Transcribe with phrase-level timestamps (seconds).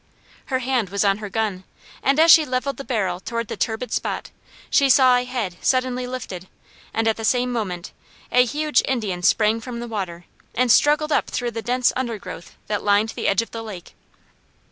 [0.45, 1.63] Her hand was on her gun,
[2.01, 4.31] and as she leveled the barrel towards the turbid spot,
[4.71, 6.47] she saw a head suddenly lifted,
[6.91, 7.91] and at the same moment
[8.31, 10.25] a huge Indian sprang from the water
[10.55, 13.93] and struggled up through the dense undergrowth that lined the edge of the lake.